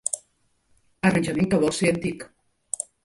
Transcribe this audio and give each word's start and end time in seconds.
Arranjament 1.09 1.51
que 1.51 1.59
vol 1.65 1.75
ésser 1.77 1.93
antic. 1.97 2.25